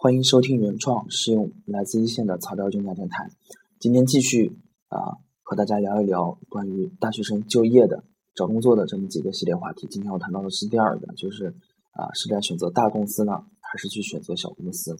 [0.00, 3.32] 欢迎收听原创实用来自一线的草料军家电台。
[3.80, 9.88] 今天继续啊，和大家聊一聊关于大学生就业的、找工作的这么几个系列话题。
[9.90, 11.52] 今天我谈到的是第二个，就是
[11.90, 14.96] 啊，是该选择大公司呢，还是去选择小公司？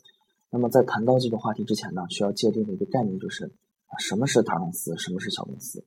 [0.51, 3.45] 那么在谈到这个话题之前呢，需要界定的一个概念就是
[3.87, 5.85] 啊，什么是大公司，什么是小公司？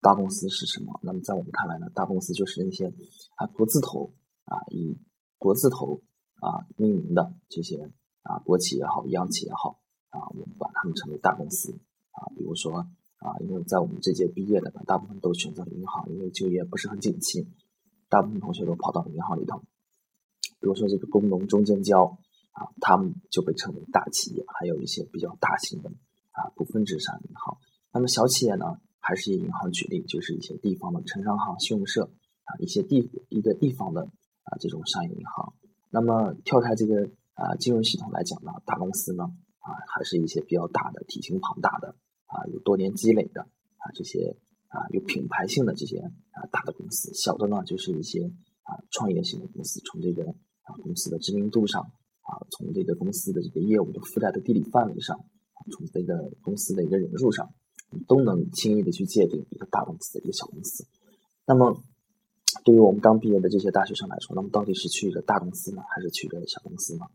[0.00, 0.98] 大公司是什么？
[1.02, 2.90] 那么在我们看来呢，大公司就是那些
[3.34, 4.10] 啊国字头
[4.46, 4.96] 啊以
[5.36, 6.00] 国字头
[6.40, 7.90] 啊命名的这些。
[8.28, 11.72] 啊，国企也好，央企也好，啊，我们把它们称为大公司。
[12.10, 12.72] 啊，比如说
[13.16, 17.48] 啊，因为在我们这届毕业的呢，大部分都选择了银行，因为就业不是很景气，
[18.10, 19.62] 大部分同学都跑到了银行里头。
[20.60, 22.18] 比如说这个工农中建交
[22.52, 25.90] 啊，他们就被称为大企业，还有一些比较大型的
[26.32, 27.56] 啊股份制商业银行。
[27.92, 32.10] 那么小企业呢，还是以银行举例，就是一些地方的城商行、信用社
[32.44, 34.02] 啊，一些地一个地方的
[34.42, 35.54] 啊这种商业银行。
[35.88, 37.08] 那么跳开这个。
[37.38, 39.22] 啊，金融系统来讲呢，大公司呢，
[39.60, 41.94] 啊，还是一些比较大的、体型庞大的，
[42.26, 44.36] 啊，有多年积累的，啊，这些
[44.66, 45.98] 啊有品牌性的这些
[46.32, 47.14] 啊大的公司。
[47.14, 48.24] 小的呢，就是一些
[48.62, 50.24] 啊创业型的公司，从这个
[50.62, 51.80] 啊公司的知名度上，
[52.22, 55.16] 啊，从这个公司的这个业务的覆盖的地理范围上，
[55.70, 57.54] 从这个公司的一个人数上，
[58.08, 60.84] 都能轻易的去界定一个大公司的、一个小公司。
[61.46, 61.80] 那么，
[62.64, 67.06] 对于我们刚毕业的这些大学生来说，那么到底是去一个大公司呢，还是去一个小公司呢？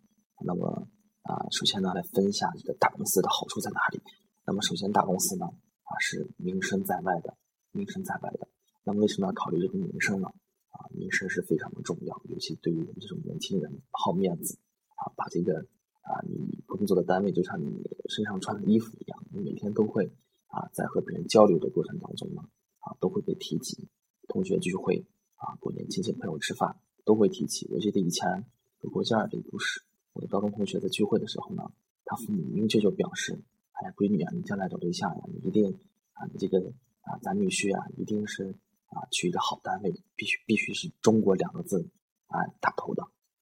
[0.46, 0.88] 那么
[1.24, 4.02] 啊，首先呢，来分一下这个大公司的好处在哪里。
[4.46, 7.36] 那么首先，大公司呢啊是名声在外的，
[7.72, 8.48] 名声在外的。
[8.84, 10.28] 那么为什么要考虑这个名声呢？
[10.72, 14.58] 啊，名声是非常的重要，尤其对于我们这种年轻人，好面子
[14.96, 15.60] 啊，把这个
[16.02, 20.12] 啊你工作的单位就像你身上穿的衣服一样，你每天都会
[20.48, 22.42] 啊在和别人交流的过程当中呢
[22.80, 23.88] 啊都会被提及。
[24.28, 27.68] 同学聚会啊，过年亲戚朋友吃饭都会提起。
[27.72, 28.46] 我记得以前
[28.82, 29.82] 有过这样的一个故事。
[30.14, 31.64] 我的高中同学在聚会的时候呢，
[32.06, 33.34] 他父母明确就表示
[33.74, 35.74] ：“哎呀，闺女啊，你将来找对象呀，你一定
[36.14, 36.60] 啊，你这个
[37.02, 38.56] 啊，咱女婿啊，一定是
[38.94, 41.90] 啊，去一个好单位，必须必须是中国两个字
[42.28, 43.02] 啊打头的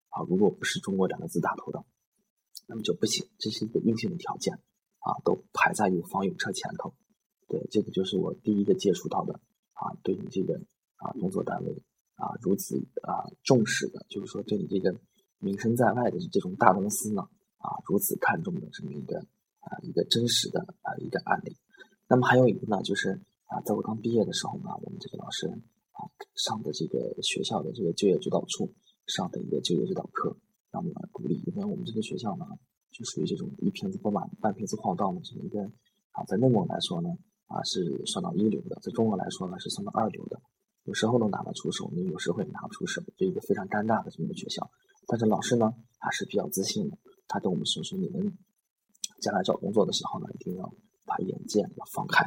[0.10, 1.84] 啊，如果不是中国两个字打头的，
[2.68, 4.54] 那么就不行，这是一个硬性的条件
[5.00, 6.94] 啊，都排在有房有车前头。
[7.50, 9.42] 对，这个就是我第一个接触到的
[9.74, 10.56] 啊，对你这个
[10.96, 11.84] 啊工作单位
[12.16, 14.98] 啊如此啊重视的，就是说对你这个。
[15.42, 17.22] 名声在外的这种大公司呢，
[17.58, 19.18] 啊，如此看重的这么一个
[19.60, 21.58] 啊一个真实的啊一个案例。
[22.08, 28.72] 那么还有一个呢，就是啊，在我刚毕业的时候呢，我们这个老师啊上的这个学校的这个就业指导处
[29.08, 30.38] 上的一个就业指导课，
[30.70, 31.42] 让我们鼓励。
[31.48, 32.46] 因为我们这个学校呢，
[32.92, 35.60] 就属于这种一瓶子不满半瓶子晃荡的这么一个
[36.12, 37.10] 啊，在内蒙来说呢，
[37.48, 40.40] 啊是算到一流的，在中国来说呢是算到二流的，
[40.84, 44.70] 有时候能拿得出手，你有时候也拿不出手，这一个非常尴尬的这么一个学校。
[45.12, 48.32] 但是老师呢还是比较自信的，他跟我们说说，你们
[49.20, 50.74] 将来找工作的时候呢，一定要
[51.04, 52.24] 把眼界要放开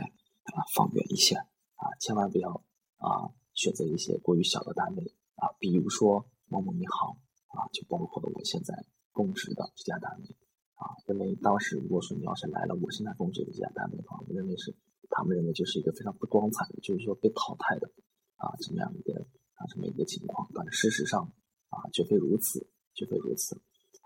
[0.53, 1.35] 啊，放远一些
[1.81, 2.51] 啊，千万不要
[2.99, 7.17] 啊选择一些过于小的单位啊，比如说某某银行
[7.57, 8.75] 啊，就包括我现在
[9.13, 10.37] 供职的这家单位
[10.75, 14.77] 啊，因为当时如果说你要是来了我现在供职的这家单位的话，我认为是
[15.09, 17.91] 他们认为就是一个非常不光彩的，就是说被淘汰的
[18.37, 21.33] 啊这么样一个啊这么一个情况，但事实上。
[21.75, 23.57] 啊，绝非如此，绝非如此，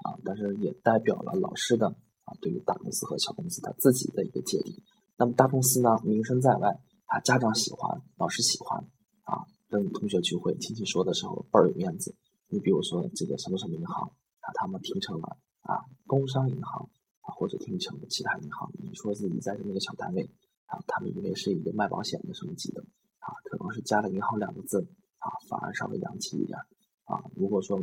[0.05, 1.89] 啊，但是也代表了老师的
[2.25, 4.75] 啊，对于大公司和小公司他自己的一个界定。
[5.17, 6.69] 那么大公司呢，名声在外，
[7.07, 8.79] 啊，家长喜欢，老师喜欢，
[9.25, 12.15] 啊，跟同学聚会、亲戚说的时候倍儿有面子。
[12.49, 14.09] 你比如说这个什么什么银行，
[14.41, 16.89] 啊，他们听成了啊工商银行，
[17.21, 20.23] 啊，或者听成了其他银行，你说自己在这么一个小单位，
[20.67, 22.81] 啊，他们以为是一个卖保险的什么级的，
[23.19, 24.81] 啊，可能是加了银行两个字，
[25.19, 26.59] 啊，反而稍微洋气一点。
[27.05, 27.81] 啊，如果说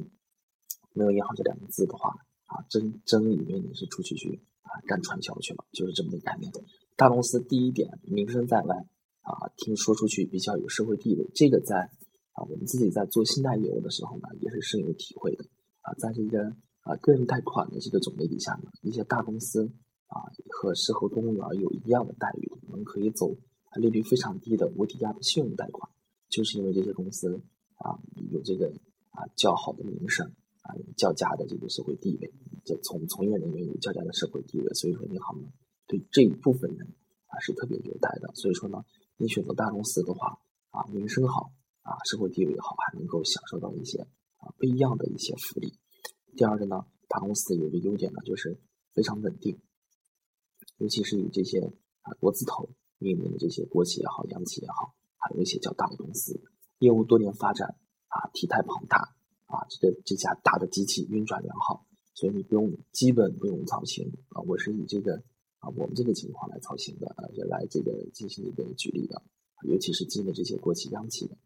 [0.95, 2.09] 没有银行这两个字的话，
[2.45, 6.49] 啊，真真以为你是出去去啊干传销去了，就是这么个概念。
[6.95, 8.77] 大公司第一点名声在外，
[9.21, 11.89] 啊，听说出去比较有社会地位，这个在
[12.31, 15.43] 啊我们自己在做信贷业务的时候呢，也是深有体会的。
[15.81, 16.47] 啊，在这个
[16.79, 19.69] 啊个人贷款的这个种类底下呢，一些大公司
[20.07, 23.35] 啊和适合公务员有一样的待遇，我们可以走
[23.75, 25.91] 利率非常低的无抵押的信用贷款，
[26.29, 27.43] 就是因为这些公司
[27.75, 27.99] 啊
[28.31, 28.73] 有这个。
[29.17, 30.29] 啊，较好的名声
[30.65, 32.33] 啊，较佳的这个社会地位，
[32.65, 35.47] 就从从业人员有较佳的社会地位，所以说银行呢，
[35.85, 36.87] 对这一部分人
[37.27, 38.33] 啊是特别优待的。
[38.33, 38.83] 所以说呢，
[39.17, 40.39] 你选择大公司的话
[40.71, 41.51] 啊，名声好
[41.83, 44.01] 啊，社会地位好，还能够享受到一些
[44.37, 45.77] 啊不一样的一些福利。
[46.35, 48.59] 第二个呢，大公司有一个优点呢，就是
[48.93, 49.61] 非常稳定，
[50.77, 51.59] 尤其是以这些
[52.01, 56.41] 啊国字头命名的这些国企也好，央企也好，还有一些较大的公司，
[56.79, 57.77] 业务多年发展。
[58.07, 59.13] 啊，体态庞大
[59.55, 64.41] 啊，这个这家大的机器运转良好所以你不用基本不用操心啊。
[64.41, 65.15] 我是以这个
[65.59, 69.21] 啊我们这个情况来操心的啊，来这个进行一个举例的，
[69.63, 71.37] 尤其是进的这些国企央企的，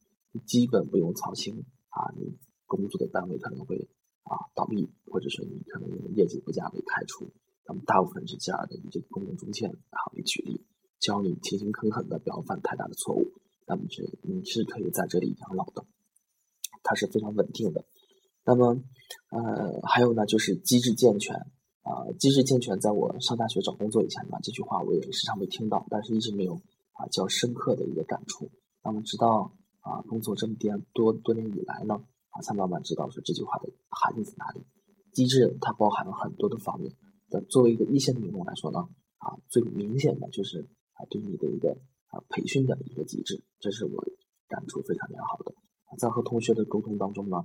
[0.45, 1.53] 基本不用操心
[1.89, 2.35] 啊，你
[2.65, 3.77] 工作的单位可能会
[4.23, 7.29] 啊倒闭，或者说你可能因为业绩不佳被开除，
[7.67, 10.65] 那么大部分是这样的，以这个公共中介啊为举例，
[10.99, 13.31] 教你勤勤恳恳的，不要犯太大的错误，
[13.65, 15.85] 那么这你是可以在这里养老的，
[16.83, 17.85] 它是非常稳定的。
[18.49, 18.81] 那么，
[19.29, 21.35] 呃，还有呢，就是机制健全
[21.83, 26.55] 啊，机制健全，在我上大学找工作以前呢，这句话我也时常会听到，但是一直没有
[26.93, 28.49] 啊较深刻的一个感触。
[28.83, 31.93] 那么，直到啊工作这么点多多年以来呢，
[32.31, 34.65] 啊才慢慢知道说这句话的含义在哪里。
[35.13, 36.91] 机制它包含了很多的方面，
[37.29, 38.79] 但作为一个一线的员工来说呢，
[39.19, 44.03] 啊最明显的就是啊对你的一个啊培训的一个机制，这是我
[44.47, 45.53] 感触非常良好的。
[45.99, 47.37] 在和同学的沟通当中呢，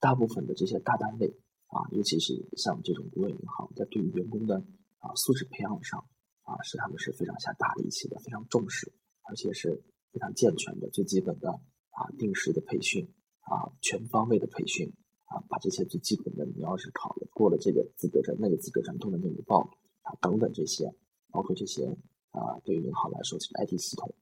[0.00, 4.56] 大部分的这些大单位啊，尤其是像这种国有银行，在对于员工的
[4.98, 6.04] 啊素质培养上
[6.42, 8.92] 啊，是他们是非常下大力气的，非常重视，
[9.28, 10.88] 而且是非常健全的。
[10.90, 11.50] 最基本的
[11.90, 13.06] 啊，定时的培训
[13.42, 14.92] 啊，全方位的培训
[15.26, 19.70] 啊，把这些最基本的，你要是考了过了这个资格证、那个资格证都能给你报
[20.02, 20.92] 啊，等等这些，
[21.30, 21.84] 包括这些
[22.30, 24.14] 啊，对于银行来说，其实 IT 系统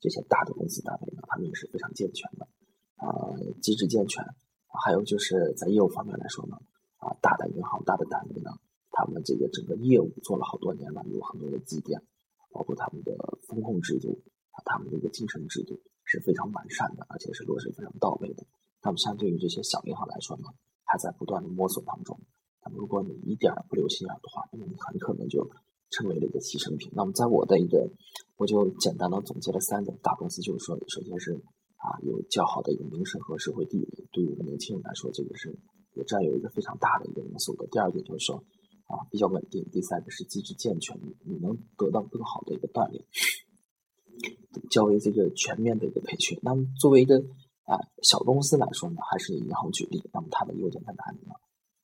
[0.00, 2.48] 这些大的公司单位呢，他们也是非常健全的
[2.96, 3.10] 啊，
[3.60, 4.24] 机制健全。
[4.82, 6.56] 还有就是在业务方面来说呢，
[6.98, 8.50] 啊，大的银行、大的单位呢，
[8.90, 12.02] 他们这个整个业务做了好多年了，有很多的积淀，
[12.50, 13.12] 包括他们的
[13.46, 18.44] 风控制度啊，他们的一个晋升制度是非常完善的，而且是落实非常到位的。
[18.82, 20.48] 那么相对于这些小银行来说呢，
[20.84, 22.18] 还在不断的摸索当中。
[22.64, 25.48] 那么如果你一点不留心眼的话，那么你很可能就
[25.90, 26.90] 成为了一个牺牲品。
[26.94, 27.88] 那么在我的一个，
[28.36, 31.40] 我就简单的总结了三种大公司，就是说，首先是。
[31.84, 35.54] 啊，有较好的一个名声和社会地位，对于我们年轻人来说，这个是
[35.92, 37.66] 也占有一个非常大的一个因素的。
[37.66, 38.36] 第二点就是说，
[38.86, 39.62] 啊，比较稳定。
[39.70, 43.04] 第三个是机制健全，你能得到更好的一个锻炼，
[44.70, 46.40] 较为这个全面的一个培训。
[46.40, 47.18] 那么作为一个
[47.64, 51.34] 啊小公司来说呢，还是以银行举例，那么它的优点在哪里呢？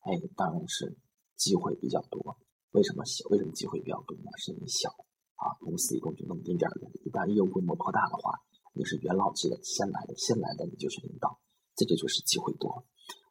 [0.01, 0.97] 哎，当然是
[1.37, 2.39] 机会比较多。
[2.71, 3.29] 为什么小？
[3.29, 4.31] 为什么机会比较多呢？
[4.39, 4.89] 是因为小
[5.37, 8.33] 啊，公司一共就那么丁点儿人，一旦业务规模扩大的话。
[8.73, 11.39] 你是元老级的，先来的，先来的你就是领导，
[11.75, 12.85] 这个就是机会多。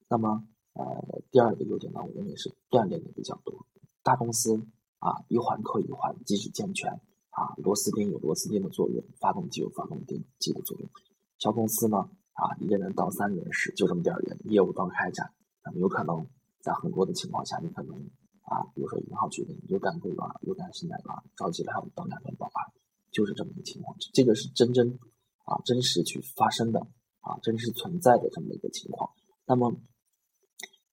[0.10, 0.44] 那么，
[0.74, 3.66] 呃，第二个优点呢，我认为是锻炼的比较多。
[4.04, 4.68] 大公司
[5.00, 6.92] 啊，一环扣一环，机制健全
[7.30, 10.90] 啊，螺丝钉有螺丝钉的作用，发动机有发动机机的作用。
[11.38, 11.98] 小公司呢，
[12.34, 15.32] 啊，一个人到三个人使，就这么点儿人，业务刚开展，
[15.64, 16.28] 那么有可能
[16.60, 17.96] 在很多的情况下，你可能
[18.42, 22.74] 啊，比如说银行决定又干柜员，又干信贷员，着急了还要当两天保安，
[23.12, 23.96] 就是这么一个情况。
[24.14, 25.00] 这个是真真。
[25.50, 26.80] 啊，真实去发生的
[27.22, 29.10] 啊，真实存在的这么一个情况。
[29.48, 29.74] 那么，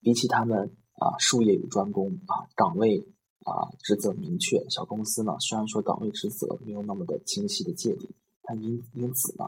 [0.01, 3.07] 比起他们啊，术业有专攻啊，岗位
[3.45, 8.09] 啊，职责明确，小公司呢，虽然说岗位职责没有那么的清晰的界定，
[8.43, 9.45] 但因因此呢，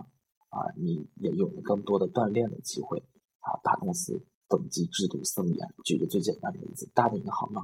[0.50, 2.98] 啊，你也有了更多的锻炼的机会
[3.40, 3.56] 啊。
[3.64, 7.60] 大公司等级制度森严，举个最简单的例子，大的银行呢，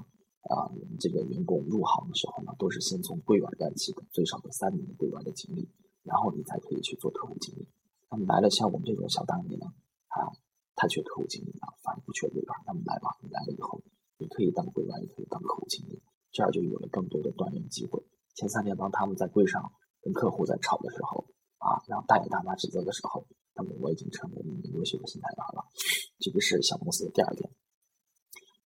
[0.48, 5.68] 啊，我们这个员工入行的时候呢，都是先从柜员干起的，最少的三年的柜员的经历。
[6.04, 7.66] 然后你才可以去做客户经理。
[8.10, 9.66] 那么来了像我们这种小单位呢，
[10.08, 10.30] 啊，
[10.76, 12.54] 他缺客户经理啊，反而不缺柜员。
[12.66, 13.82] 那么来吧，你来了以后，
[14.18, 18.00] 你可以当柜员，也可以当客户经理，这样就有了更多的锻炼机会。
[18.34, 21.26] 前三天当他们在柜上跟客户在吵的时候，
[21.58, 23.26] 啊，让大爷大妈指责的时候，
[23.56, 25.64] 那么我已经成为一名优秀的新台员了。
[26.20, 27.50] 这个是小公司的第二点。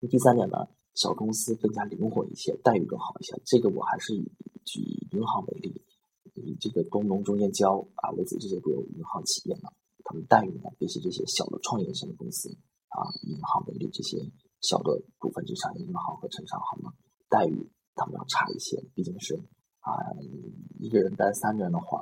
[0.00, 3.40] 那第三点呢，小公司更加灵活一些，待遇更好一些。
[3.46, 4.30] 这个我还是以
[4.64, 4.80] 举
[5.12, 5.82] 银行为例。
[6.48, 9.68] 以这个工农中建交啊为主这些国有银行企业呢，
[10.02, 12.48] 他们待遇呢，比起这些小的创业型的公司
[12.88, 14.16] 啊，银行为例这些
[14.62, 16.90] 小的股份制商业银行和城商行呢，
[17.28, 18.82] 待遇他们要差一些。
[18.94, 19.36] 毕竟是
[19.80, 19.92] 啊，
[20.80, 22.00] 一个人带三个人的话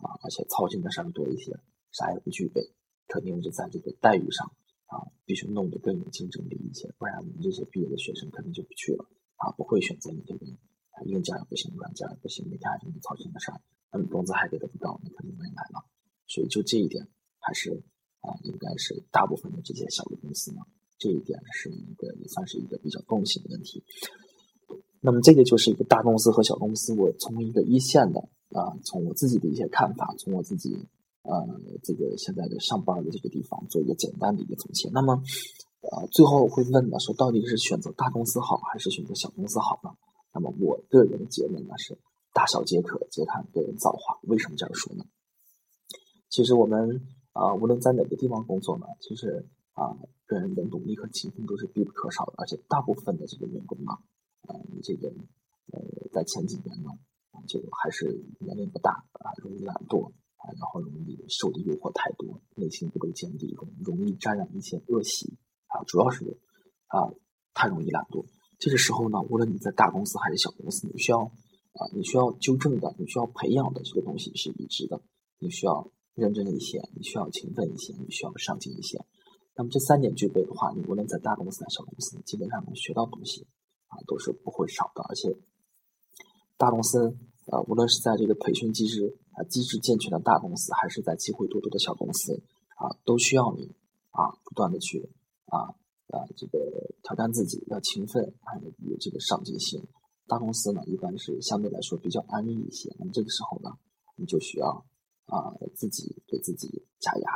[0.00, 1.52] 啊，而且操心的事儿多一些，
[1.92, 2.72] 啥也不具备，
[3.08, 4.46] 肯定是在这个待遇上
[4.86, 9.04] 啊，必须弄得更有竞争力一些，不然我们这些毕业的学生肯定就不去了
[9.36, 10.50] 啊，不会选择你这边。
[11.06, 13.60] 硬件也不行，软件也不行，每天还是你操心的事儿，
[13.92, 15.84] 那你工资还给的不高，那肯定没来了。
[16.26, 17.06] 所以就这一点，
[17.38, 17.70] 还是
[18.20, 20.62] 啊，应该是大部分的这些小的公司呢，
[20.98, 23.84] 这一点是一个也算是一个比较共性的问题。
[25.00, 28.20] 那么这个就是一个大公司和小公司，我从一个一线的
[28.50, 30.74] 啊，从我自己的一些看法，从我自己
[31.22, 34.88] 呃这个现在的上班的这个地方做一个简单的一个总结。
[34.90, 35.20] 那么
[35.82, 39.90] 呃，最后会问呢，说到底是选择大公司好，还是选择小公司好呢？
[40.32, 41.98] 那么我个人的结论呢是，
[42.32, 44.18] 大小皆可，皆看个人造化。
[44.22, 45.04] 为什么这样说呢？
[46.30, 49.96] 其实我们啊，无论在哪个地方工作呢，其实啊，
[50.26, 52.32] 个人的努力和勤奋都是必不可少的。
[52.38, 53.92] 而且大部分的这个员工呢，
[54.48, 55.08] 呃，这个
[55.72, 55.80] 呃，
[56.12, 56.90] 在前几年呢，
[57.46, 65.36] 就还是年龄不大啊，容易懒惰啊，然后容易受的诱惑太多，内心不够坚定，容容易沾染一些恶习
[65.66, 66.38] 啊，主要是
[66.86, 67.12] 啊，
[67.52, 68.24] 太容易懒惰。
[68.58, 71.30] 这个时候呢，无论你在大公司还是小公司，你需要
[71.94, 75.00] 你需要纠正的，你需要培养的这个东西是一致的，
[75.38, 75.90] 你需要。
[76.14, 79.02] 认真一些，你需要勤奋一些，你需要上进一些。
[79.56, 83.46] 那么这三点具备的话，你无论在大公司还是小公司，基本上能学到东西
[83.86, 85.02] 啊，都是不会少的。
[85.08, 85.34] 而且
[86.58, 92.42] 大公司呃，无论是在这个培训机制啊机制健全的大公司，还是在机会多多的小公司
[92.76, 93.74] 啊，都需要你
[94.10, 95.08] 啊不断的去
[95.46, 95.72] 啊
[96.08, 99.82] 啊这个挑战自己，要勤奋，还有这个上进心。
[100.26, 102.94] 大公司呢，一般是相对来说比较安逸一些。
[102.98, 103.76] 那么这个时候呢，
[104.16, 104.84] 你就需要。
[105.26, 107.30] 啊，自己给自己加压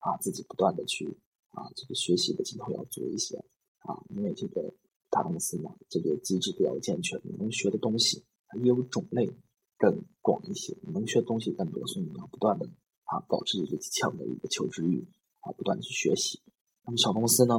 [0.00, 1.16] 啊，自己不断的去
[1.52, 3.38] 啊，这个学习的劲头要足一些
[3.78, 4.74] 啊，因为这个
[5.08, 9.30] 大公司呢，这个机制比较健全，你能学的东西它业务种类
[9.78, 12.66] 更广一些，你能学的东西更多，所以你要不断的
[13.04, 15.06] 啊，保持一个强的一个求知欲
[15.40, 16.42] 啊，不断的去学习。
[16.84, 17.54] 那么小公司呢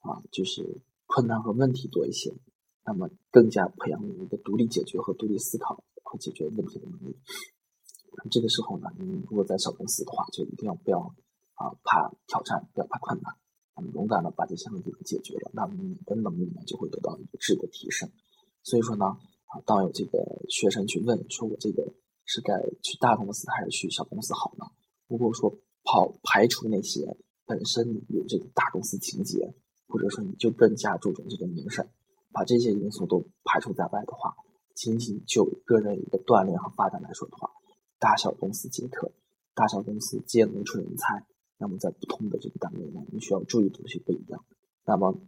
[0.00, 2.34] 啊，就是困难和问题多一些，
[2.88, 7.18] 那么更加培养你一个独立解决和独立思考和解决问题的能力。
[8.30, 11.00] 这个时候呢，你如果在小公司的话，就一定要不要
[11.52, 13.36] 啊怕挑战，不要怕困难，
[13.76, 18.10] 那么勇敢的把这些问题给解决了，那么你的能力呢就会得到一个质的提升。
[18.62, 21.92] 所以说呢，啊，当有这个学生去问说，我这个
[22.24, 24.64] 是该去大公司还是去小公司好呢？
[25.08, 29.54] 如果说跑排除那些本身有这个大公司情节，
[29.86, 31.86] 或者说你就更加注重这个名声，
[32.38, 34.36] 把这些因素都排除在外的话，
[34.72, 37.50] 仅仅就个人一个锻炼和发展来说的话。
[37.98, 39.10] 大小公司皆可，
[39.56, 41.26] 大小公司皆能出人才。
[41.56, 44.44] 那么在不同的这个单位呢，你需要注意的东西不一样。
[44.84, 45.20] 那么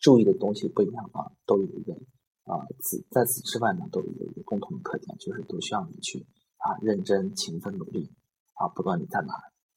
[0.00, 1.94] 注意的东西不一样啊，都有一个
[2.42, 6.26] 啊，此在此之外呢，都有一个共同的特点，就是都需要你去
[6.56, 8.10] 啊认真、勤奋、努力
[8.54, 8.66] 啊。
[8.74, 9.34] 不管你在哪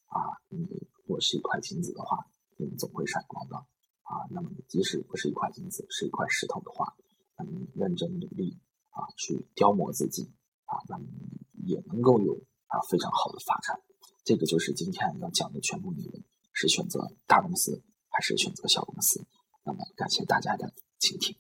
[0.08, 0.58] 啊，你
[1.06, 2.26] 如果是一块金子的话，
[2.58, 3.64] 你总会闪光的
[4.08, 4.26] 啊。
[4.32, 6.96] 那么你即使不是一块金子，是一块石头的话，
[7.38, 8.58] 那么你认真努力
[8.90, 10.32] 啊，去雕磨自己
[10.66, 11.06] 啊，那么。
[11.68, 12.34] 也能够有
[12.68, 13.82] 啊非常好的发展，
[14.24, 16.24] 这个就是今天要讲的全部内容，
[16.54, 19.26] 是选择大公司还是选择小公司？
[19.66, 21.36] 那么感谢大家的倾听。